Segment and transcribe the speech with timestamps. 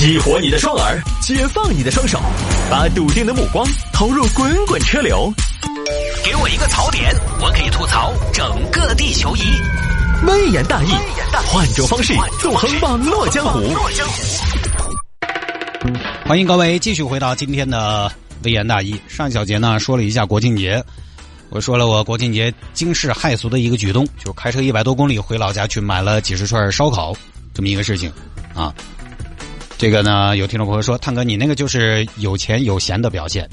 [0.00, 2.18] 激活你的双耳，解放你的双手，
[2.70, 3.62] 把笃定的目光
[3.92, 5.30] 投入滚滚车流。
[6.24, 9.42] 给我一个槽点，我可以吐槽整个地球仪。
[10.26, 10.94] 微言大义，
[11.52, 13.60] 换种方式纵横网络江湖。
[16.24, 18.10] 欢迎各位继续回到今天的
[18.44, 18.98] 微言大义。
[19.06, 20.82] 上一小节呢，说了一下国庆节，
[21.50, 27.14] 我说了我国庆节惊世骇俗的一个举动，就是开车一百多公里回老家去买了几十串烧烤，
[27.52, 28.10] 这么一个事情
[28.54, 28.74] 啊。
[29.80, 33.48] 这个呢，有听众朋友说，探哥，你那个就是有钱有闲的表现。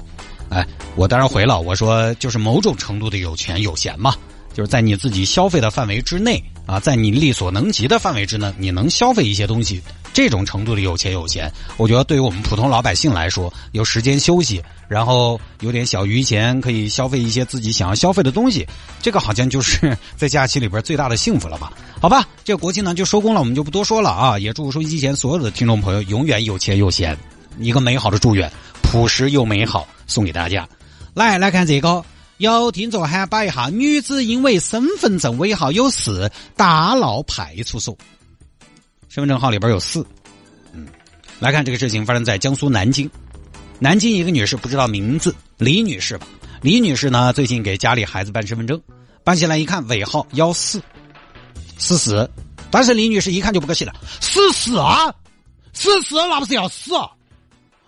[0.49, 4.13] 哎，我当然回了，我说就是某种程度的有钱有闲嘛，
[4.53, 9.81] 就是在你自己消费的范围之内啊，在你力所能及的范围之内，你能消费一些东西，
[10.17, 18.67] 这种程度的有钱有闲，我觉得对于我们普通老百姓来说，有时间休息，然后有点小余钱，可以消费一些自己想要消费的东西，
[18.99, 21.72] 这个好像就是在假期里边最大的幸福了吧？
[22.02, 24.39] 好吧，这个国庆呢就收工了，我们就不多说了啊！
[24.39, 27.16] 也祝收音机前所有的听众朋友永远有钱有闲，
[27.59, 30.67] 一个美好的祝愿，朴实又美好，送给大家。
[31.13, 32.03] 来来看这个，
[32.38, 37.95] 有听众喊摆一下，女子因为身份证尾号有四，大闹派出所。
[39.09, 40.05] 身份证号里边有四，
[40.73, 40.88] 嗯，
[41.39, 43.09] 来看这个事情发生在江苏南京，
[43.80, 46.27] 南京一个女士不知道名字，李女士吧？
[46.61, 48.81] 李女士呢，最近给家里孩子办身份证，
[49.23, 50.81] 办下来一看尾号幺四。
[51.78, 52.30] 四四，
[52.72, 55.13] 但是李女士一看就不高兴了，四四啊，
[55.73, 57.08] 四四那不是要死啊？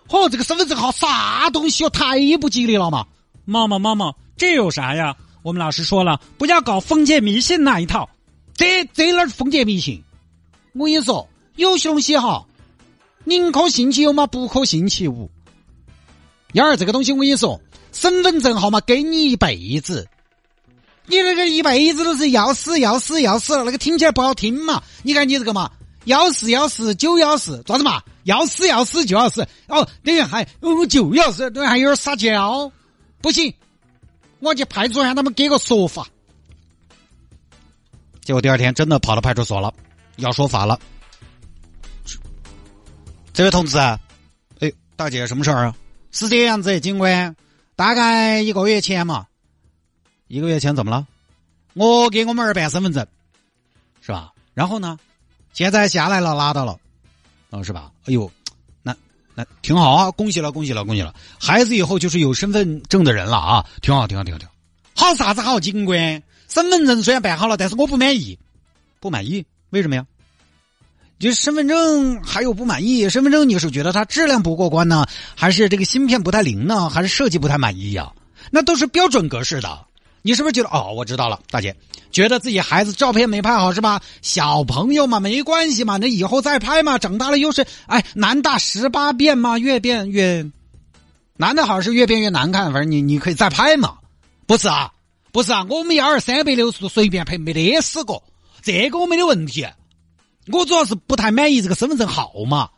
[0.08, 3.06] 嚯，这个身份证号啥东西哦，太不吉利了嘛！
[3.44, 5.16] 妈妈妈妈，这有啥呀？
[5.42, 8.08] 我们老师说了，不要搞封建迷信那一套。
[8.54, 10.02] 这这哪是封建迷信？
[10.72, 12.46] 我跟你说，有些东西哈，
[13.24, 15.30] 宁可信其有嘛，不可信其无。
[16.52, 17.60] 幺儿，这个东西我跟你说，
[17.92, 20.08] 身份证号码给你一辈子。
[21.06, 24.82] 你那个一辈子都是要死要死要死，那个听起来不好听嘛？
[25.02, 25.70] 你看你这个嘛，
[26.04, 28.02] 要死要死九要死，抓子嘛？
[28.24, 32.70] 要死要死就要死哦，等于还我就要死，等于还有点撒娇，
[33.20, 33.52] 不行，
[34.40, 36.06] 我去派出所让他们给个说法。
[38.22, 39.72] 结果第二天真的跑到派出所了，
[40.20, 40.78] 要说法了。
[43.32, 45.74] 这位同志，哎，大姐，什么事儿啊？
[46.10, 47.34] 是这样子，警官，
[47.76, 49.26] 大概一个月前嘛。
[50.26, 51.06] 一个月前怎么了？
[51.74, 53.06] 我给我们儿办身份证，
[54.00, 54.32] 是吧？
[54.54, 54.98] 然后呢？
[55.52, 56.78] 现在下来了，拿到了，
[57.50, 57.90] 哦，是吧？
[58.06, 58.30] 哎呦，
[58.82, 58.94] 那
[59.34, 60.10] 那挺好啊！
[60.10, 61.14] 恭喜了，恭喜了，恭喜了！
[61.40, 63.66] 孩子以后就是有身份证的人了啊！
[63.82, 64.54] 挺好，挺好，挺好，挺好。
[64.94, 65.58] 好啥子好？
[65.58, 68.38] 警官，身份证虽然办好了，但是我不满意。
[69.00, 69.44] 不满意？
[69.70, 70.06] 为什么呀？
[71.20, 73.06] 就身份证还有不满意？
[73.10, 78.10] 身份证你是觉得它质量不过关呢，还是这个芯片不太灵呢，还是设计不太满意呀？
[78.50, 79.86] 那都是标准格式的。
[80.22, 80.94] 你是不是觉得哦？
[80.96, 81.76] 我知道了，大姐，
[82.10, 84.00] 觉得自己孩子照片没拍好是吧？
[84.22, 86.96] 小朋友嘛，没关系嘛，那以后再拍嘛。
[86.96, 90.46] 长大了又是哎，男大十八变嘛，越变越
[91.36, 92.72] 男的好是越变越难看。
[92.72, 93.98] 反正你你可以再拍嘛，
[94.46, 94.90] 不是啊，
[95.32, 98.22] 不是啊，我们幺二三百六十度随便拍，没得死过，
[98.62, 99.66] 这个我没得问题。
[100.46, 102.70] 我主要是不太满意这个身份证号码，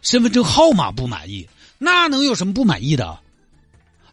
[0.00, 1.48] 身份证号码不满意，
[1.78, 3.18] 哪能有什么不满意的？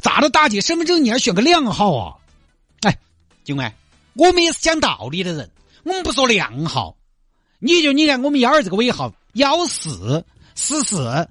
[0.01, 0.61] 咋的，大姐？
[0.61, 2.15] 身份证你还选个靓号啊？
[2.81, 2.97] 哎，
[3.43, 3.73] 警官，
[4.13, 5.51] 我们也是讲道理的人，
[5.83, 6.95] 我们不说靓号。
[7.59, 10.25] 你就你看我们幺儿这个尾号幺四
[10.55, 11.29] 四四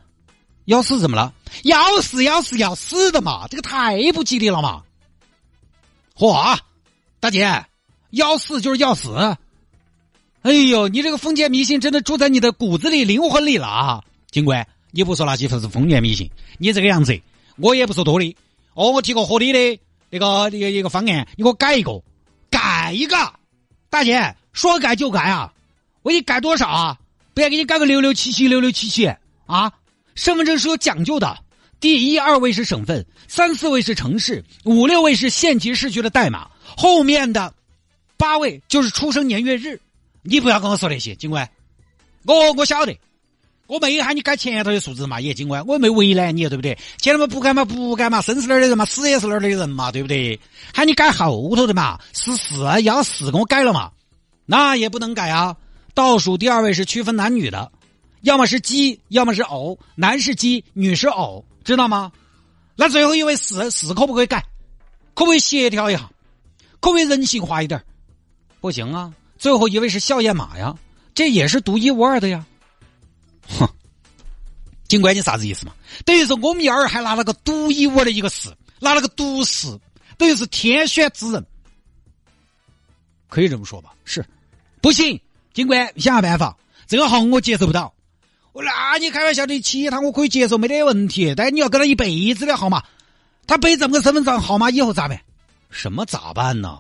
[0.67, 1.35] 幺四怎么了？
[1.65, 3.49] 幺四幺四要死的嘛？
[3.49, 4.85] 这个太不吉利了嘛！
[6.17, 6.57] 嚯，
[7.19, 7.67] 大姐，
[8.11, 9.37] 幺四就是要死。
[10.43, 14.03] 哎呦，你这个封建迷信真的住在你的骨子里、灵魂里了啊！
[14.31, 17.21] 警官，你不说那些是封建迷信，你这个样子，
[17.57, 18.37] 我也不说多的。
[18.73, 22.03] 哦，我提个合理的那个一个一个方案，你给我改一个，
[22.49, 23.17] 改一个，
[23.91, 25.53] 大姐说改就改啊！
[26.01, 26.99] 我给你改多少啊？
[27.35, 29.07] 不要给你改个六六七七六六七七
[29.45, 29.71] 啊！
[30.15, 31.37] 身份证是有讲究的，
[31.81, 37.53] 第一二位是省份，三四位是城市，五六位是县级市区的代码，后面的
[38.17, 39.79] 八位就是出生年月日。
[40.23, 41.49] 你不要跟我说那些，警官，
[42.25, 42.99] 我我晓得。
[43.67, 46.77] 我没喊你改前头的数字嘛，也警官，我又没为难你，对不对？
[46.99, 50.41] 前头嘛不改嘛不改嘛，生是那儿的人嘛，死也是那儿的人嘛，对不对？
[50.75, 53.93] 喊你改后头的嘛，十四幺四，给我改了嘛，
[54.45, 55.57] 那也不能改啊。
[55.95, 57.71] 倒数第二位是区分男女的，
[58.23, 62.11] 要么是鸡，要么是偶，男是鸡，女是偶，知道吗？
[62.75, 64.45] 那最后一位四四可不可以改？
[65.15, 66.11] 可不可以协调一下？
[66.81, 67.81] 可不可以人性化一点？
[68.61, 70.77] 不行啊，最后一位是校验码呀，
[71.15, 72.45] 这也是独一无二的呀。
[73.49, 73.67] 哼，
[74.87, 75.73] 警官，你啥子意思嘛？
[76.05, 79.67] 等于说我们幺儿还拿了个独一无二的一个事，拿了个独事，
[80.19, 81.43] 等于是天选之人，
[83.31, 83.95] 可以这么说吧？
[84.05, 84.23] 是，
[84.83, 85.19] 不行，
[85.55, 86.55] 警官想下办法，
[86.87, 87.95] 这个号我接受不到。
[88.53, 91.35] 我那你开玩笑的，其他我可以接受，没得问题。
[91.35, 92.85] 但你要跟他一辈子的号码，
[93.47, 95.19] 他背这么个身份证号码以后咋办？
[95.71, 96.79] 什么咋办呢？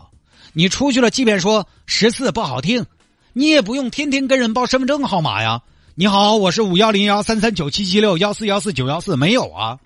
[0.52, 2.86] 你出去了，即便说十四不好听，
[3.32, 5.62] 你也不用天天跟人报身份证号码呀。
[5.94, 9.78] 你好，我是五幺零幺三三九七七六幺四幺四九幺四，没有啊。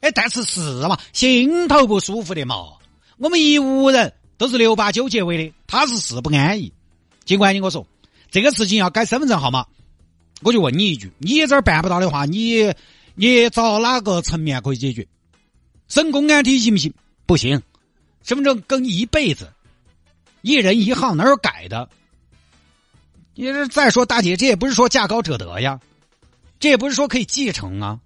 [0.00, 2.72] 哎，但是是嘛，心头不舒服的嘛。
[3.18, 6.72] 我们一屋人都是六八九结尾的，他是是不安逸。
[7.24, 7.86] 尽管你跟我说
[8.30, 9.66] 这个事情要改身份证号码，
[10.42, 12.72] 我就问你一句：你这儿办不到的话，你
[13.14, 15.06] 你找哪个层面可以解决？
[15.88, 16.92] 省公安厅行不行？
[17.26, 17.62] 不行，
[18.22, 19.48] 身份证更一辈子，
[20.42, 21.88] 一人一号哪有改的？
[23.34, 25.80] 你这再说大姐，这也不是说价高者得呀，
[26.60, 27.98] 这也不是说可以继承啊，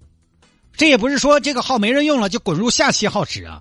[0.77, 3.61] 这也不是说这个号没人用了就滚入下期号池啊。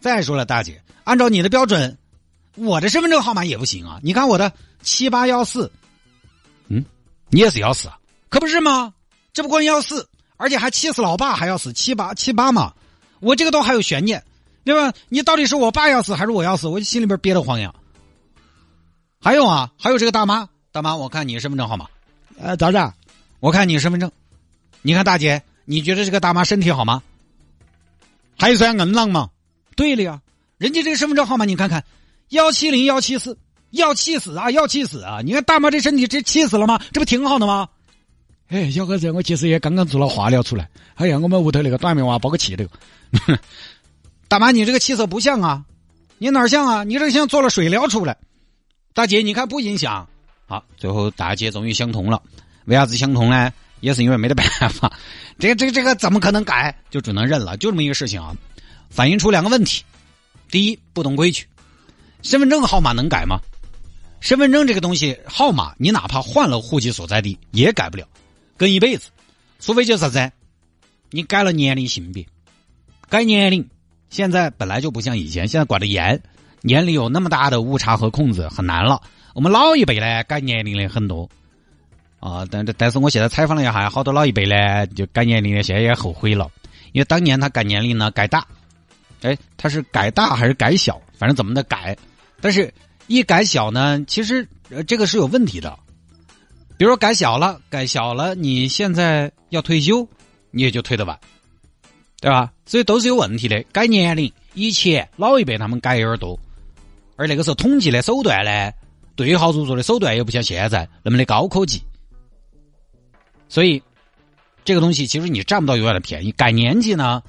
[0.00, 1.98] 再说了，大姐，按照你的标准，
[2.54, 4.00] 我的身份证号码也不行啊。
[4.02, 4.50] 你看我的
[4.82, 5.70] 七八幺四，
[6.68, 6.82] 嗯，
[7.28, 7.98] 你也是幺四啊？
[8.30, 8.94] 可不是吗？
[9.34, 10.08] 这不光幺四，
[10.38, 12.72] 而且还气死老爸还要死七八七八嘛。
[13.18, 14.24] 我这个都还有悬念，
[14.64, 14.96] 对吧？
[15.10, 16.68] 你到底是我爸要死还是我要死？
[16.68, 17.74] 我心里边憋得慌呀。
[19.22, 21.86] 还有啊，还有这个大妈，大妈，我看你身份证号码，
[22.38, 22.94] 呃，咋着？
[23.38, 24.10] 我看你身份证，
[24.80, 27.02] 你看大姐，你觉得这个大妈身体好吗？
[28.38, 29.28] 还算硬朗吗？
[29.76, 30.22] 对了呀，
[30.56, 31.84] 人家这个身份证号码你看看，
[32.30, 33.36] 幺七零幺七四，
[33.72, 35.20] 要气死啊，要气死啊！
[35.22, 36.80] 你看大妈这身体，这气死了吗？
[36.90, 37.68] 这不挺好的吗？
[38.48, 42.66] 哎，小伙子，我其实也刚刚做了化疗出来，哎呀，我们屋头那个短命娃包个气的。
[44.28, 45.62] 大妈，你这个气色不像啊，
[46.16, 46.84] 你哪像啊？
[46.84, 48.16] 你这像做了水疗出来。
[48.92, 50.08] 大姐，你看不影响。
[50.46, 52.22] 好，最后大姐终于想通了，
[52.64, 53.52] 为啥子想通呢？
[53.80, 54.92] 也是因为没得办法，
[55.38, 56.76] 这个这个这个怎么可能改？
[56.90, 58.36] 就只能认了，就这么一个事情啊。
[58.90, 59.82] 反映出两个问题：
[60.50, 61.46] 第一，不懂规矩，
[62.22, 63.40] 身份证号码能改吗？
[64.20, 68.06] 身份证这个东西，号码你哪怕换了户籍所在地也改不了，
[68.58, 69.08] 跟一辈子。
[69.60, 70.30] 除非就是啥子？
[71.10, 72.26] 你改了年龄、性别，
[73.08, 73.66] 改年龄，
[74.10, 76.22] 现在本来就不像以前，现在管得严，
[76.62, 79.00] 年龄有那么大的误差和控制，很难了。
[79.34, 81.28] 我们老一辈呢，改年龄的很多
[82.18, 86.50] 啊，但但是我现在采访了一下，好多老一辈呢，就改年龄的，现在也后悔了，
[86.92, 88.46] 因为当年他改年龄呢，改大。
[89.22, 91.00] 哎，他是改大还是改小？
[91.18, 91.96] 反正怎么的改，
[92.40, 92.72] 但是
[93.06, 95.78] 一改小呢，其实呃这个是有问题的。
[96.78, 100.08] 比如说改小了，改小了，你现在要退休，
[100.50, 101.18] 你也就退得晚，
[102.22, 102.50] 对吧？
[102.64, 103.62] 所以都是有问题的。
[103.72, 106.40] 改年龄，以前老一辈他们改有点多，
[107.20, 108.72] 而那个时候统计的手段呢，
[109.14, 111.82] 对号入座的手段也不像现在那么的高科技。
[113.48, 113.82] 所以
[114.64, 116.32] 这个东西其实你占不到永远的便宜。
[116.32, 117.22] 改年纪呢，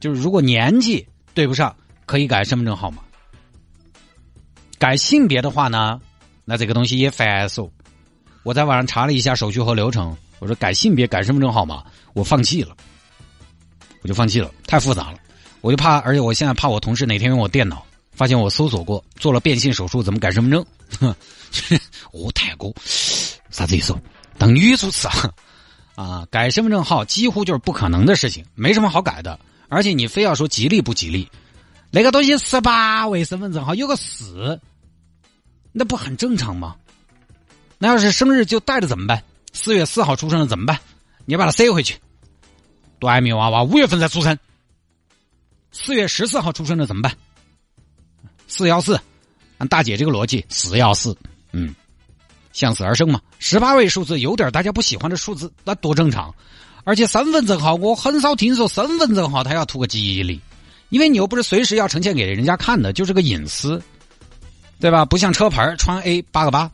[0.00, 1.06] 就是如果年纪。
[1.34, 2.98] 对不上，可以改身份证号码。
[4.76, 6.00] 改性别的话呢，
[6.44, 7.70] 那这个东西也繁琐。
[8.42, 12.76] 我在网上查了一下手续和流程，我说改性别、改身份证号码，我放弃了，
[14.02, 15.18] 我就放弃了，太复杂了。
[15.60, 17.86] 我就怕，而且我现在怕我同事哪天用我电脑，
[18.18, 20.66] 发现我搜索过做了变性手术，怎么改身份证？
[22.10, 22.74] 我 太过
[23.48, 23.94] 啥子意思？
[24.36, 25.14] 当女主持啊？
[25.94, 29.38] 啊，改身份证号几乎就是不可能的事情，没什么好改的。
[29.68, 31.30] 而且你非要说吉利不吉利，
[31.92, 34.60] 那个东西十八位身份证号有个四，
[35.70, 36.74] 那不很正常吗？
[37.78, 39.22] 那要是生日就带着怎么办？
[39.52, 40.80] 四月四号出生的怎么办？
[41.24, 41.96] 你把它塞回去。
[42.98, 44.36] 短命娃娃五月份才出生，
[45.70, 47.14] 四月十四号出生的怎么办？
[48.48, 48.98] 四幺四，
[49.58, 51.16] 按大姐这个逻辑，四幺四，
[51.52, 51.74] 嗯，
[52.52, 53.20] 向死而生嘛。
[53.38, 56.34] 十八位数字有点大家不喜欢的数字，那多正常。
[56.84, 60.40] 而且身份证号，我很少听说身份证号他要图个吉利，
[60.88, 63.80] 因为你又不是随时要呈现给人家看的，就是个隐私，
[64.80, 65.04] 对吧？
[65.04, 66.70] 不像车牌川 A 八个八，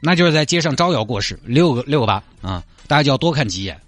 [0.00, 3.80] 那就是在街上招摇过市，六个六个八啊，大家就要多看几眼。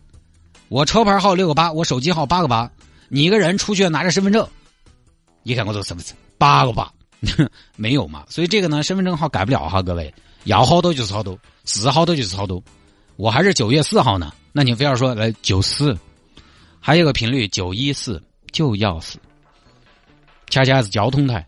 [0.69, 2.71] 我车牌号六个八，我手机号八个八，
[3.09, 4.49] 你一个人出去拿着身份证，
[5.49, 6.93] 你看我这身份证八个八，
[7.75, 8.23] 没有嘛？
[8.29, 10.13] 所以这个呢，身份证号改不了哈，各位
[10.45, 12.63] 要好多就是好多，是好多就是好多。
[13.17, 15.97] 我还是九月四号呢，那你非要说来九四，
[16.79, 19.19] 还有个频率九一四就要死，
[20.51, 21.47] 恰恰是交通台，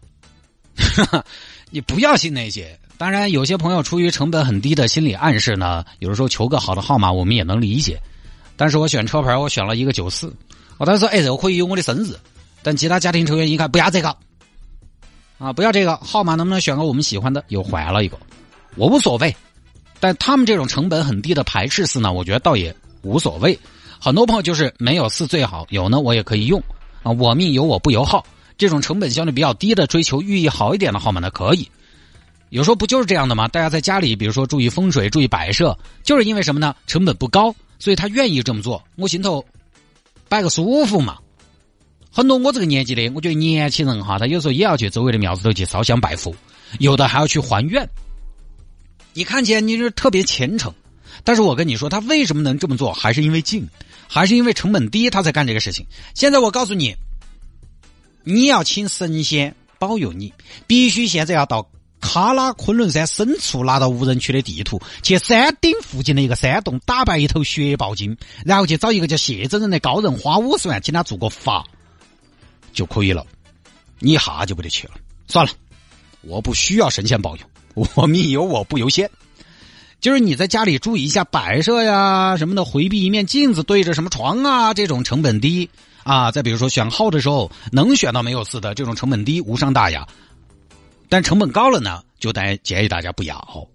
[1.68, 2.80] 你不要信那些。
[2.96, 8.00] 当然，有些朋友出于成本很低的心理暗示呢，有的时候求个好的号码，我们也能理解。
[8.56, 10.34] 但是我选车牌，我选了一个九四，
[10.78, 12.16] 我当时说，哎，我可以有我的生日。
[12.62, 14.16] 但其他家庭成员一看，不要这个，
[15.38, 17.44] 啊，不要这个号码，能不能选个我们喜欢的？
[17.48, 18.18] 又换了一个，
[18.76, 19.34] 我无所谓。
[19.98, 23.58] 但他们这种成本很低的排斥四呢，我觉得倒也无所谓。
[23.98, 26.62] 很多朋友就是没有四最好，有呢我也可以用
[27.02, 27.12] 啊。
[27.12, 28.24] 我命由我不由号，
[28.56, 31.68] 这种成本相对比较低的追求寓意好一点的号码呢可以。
[32.48, 33.46] 有时候不就是这样的吗？
[33.46, 36.74] 大家在家里，比如说注意风水、注意摆设，就是因为什么呢？
[36.86, 38.82] 成本不高，所以他愿意这么做。
[38.96, 39.44] 我心头
[40.28, 41.18] 摆个舒服嘛。
[42.12, 46.34] 很多我这个年纪的，我觉得年轻人哈，他有时候也要去周围的庙子头去烧香拜佛，
[46.80, 47.88] 有的还要去还愿。
[49.12, 50.74] 你看起来你是特别虔诚，
[51.22, 52.92] 但是我跟你说，他为什么能这么做？
[52.92, 53.68] 还是因为近，
[54.08, 55.86] 还是因为成本低，他才干这个事情。
[56.14, 56.96] 现在我告诉你，
[58.24, 60.32] 你要请神仙保佑你，
[60.66, 71.64] 必须现在要到喀拉昆仑山深处拿到无人区的地图，去山顶附近的一个山洞打败一头雪豹精，然后去找一个叫谢真人的高人花五十万，请他做个法。
[72.72, 73.26] 就可以了，
[73.98, 74.94] 你一下就不得去了。
[75.26, 75.52] 算了，
[76.22, 77.42] 我不需要神仙保佑，
[77.74, 79.10] 我命由我不由仙。
[80.00, 85.68] 就是你在家里注意一下摆设呀什么的，回避一面镜子对着什么床啊，这种成本低
[86.02, 86.32] 啊。
[86.32, 90.08] 再比如说选号的时候，能选到没有四的这种成本低，无伤大雅。
[91.10, 93.68] 但成本高了呢，就得建议大家不要。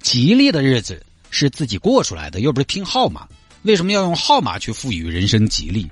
[0.00, 3.26] 吉利的日子是自己过出来的，又不是拼号码。
[3.62, 5.90] 为什么要用号码去赋予人生吉利？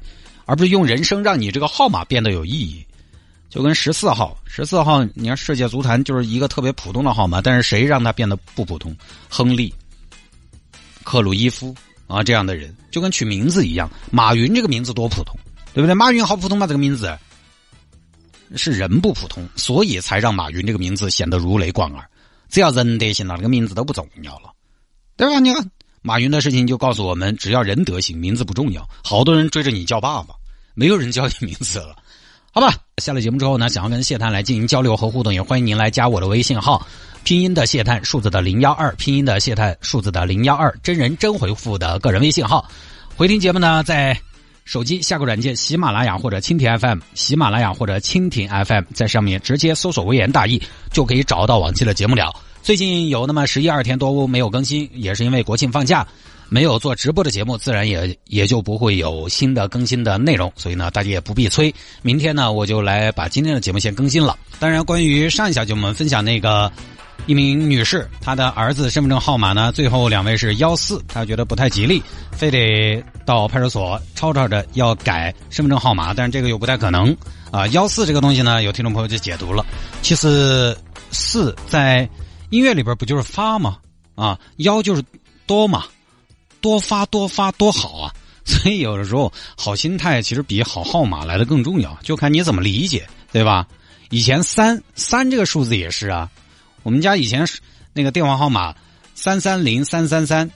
[0.48, 2.82] 而不是用人生让你这个号码变得有意义，
[3.50, 8.96] 就跟十四号，十四号，你看世界足坛就是一个特别普通的号码，但是谁让他变得不普通？
[9.28, 9.70] 亨利、
[11.04, 11.74] 克鲁伊夫
[12.06, 15.38] 啊这样的人，就跟取名字一样，马云这个名字多普通，
[15.74, 15.92] 对不对？
[15.92, 16.66] 马云好普通吗？
[16.66, 17.14] 这个名字
[18.56, 22.02] 是人不普通，所以才让马云这个名字显得如雷贯耳。
[22.48, 24.50] 只要人德行了，那个名字都不重要了，
[25.14, 25.38] 对吧？
[25.40, 25.70] 你看。
[26.00, 28.88] 马云的事情就告诉我们，只要人德行，名字不重要。
[29.02, 30.32] 好多人追着你叫爸爸，
[30.78, 31.96] 没有人叫你名字了，
[32.54, 32.72] 好吧？
[32.98, 36.86] 下了节目之后呢，想要跟谢探来进行交流和互动，也欢迎您来加我的微信号，
[37.24, 42.64] 拼音的谢探，数字的零幺二，拼音的谢探，数字的零幺二，真人真回复的个人微信号。
[43.16, 44.16] 回听节目呢，在
[44.64, 50.62] 手机下个软件喜马拉雅或者蜻蜓 FM，喜马拉雅或者蜻蜓 FM，在上面直接搜索“微言大义”，
[50.94, 52.32] 就可以找到往期的节目了。
[52.62, 56.06] 最近有那么十一二天多没有更新，也是因为国庆放假，
[56.48, 60.52] 没有做直播的节目，自然也也就不会有新的更新的内容。
[60.56, 61.74] 所以呢，大家也不必催。
[62.02, 64.38] 明天呢，我就来把今天的节目先更新了。
[64.58, 66.70] 当然，关于上一小节我们分享那个
[67.26, 72.02] 一名女士，她的儿子身份证号码呢，最后两位是幺四，她觉得不太吉利，
[72.32, 77.16] 非得到派出所吵吵着要改身份证号码，但是这个又不太可能
[77.50, 77.66] 啊。
[77.68, 79.64] 幺四这个东西呢，有听众朋友就解读了，
[80.02, 80.76] 其实
[81.10, 82.08] 四在。
[82.50, 83.76] 音乐里边不就是发吗？
[84.14, 85.04] 啊，幺就是
[85.46, 85.84] 多嘛，
[86.60, 88.14] 多发多发多好啊！
[88.44, 93.66] 所以有的时候好心态其实比好号码来的更重要，就看你怎么理解，对吧？
[94.10, 96.30] 以前三三这个数字也是啊，
[96.82, 97.46] 我们家以前
[97.92, 98.74] 那个电话号码
[99.14, 100.50] 三三零三三三，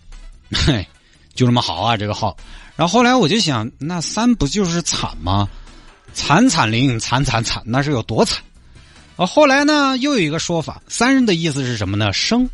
[0.51, 0.87] 嘿，
[1.35, 2.35] 就这么好啊这个号。
[2.77, 5.47] 然后后来我就想，那三不就是惨吗？
[6.15, 8.43] 惨惨零惨惨惨，那是有多惨？
[9.17, 12.11] 啊，后来呢，又有一个说法，三人的意思是什么呢？
[12.15, 12.49] 生，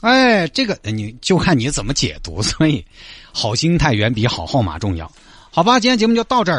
[0.00, 2.40] 哎，这个你就看你怎么解读。
[2.42, 2.84] 所以，
[3.32, 5.10] 好心态远比好号码重要，
[5.50, 5.80] 好吧？
[5.80, 6.56] 今天节目就到这儿。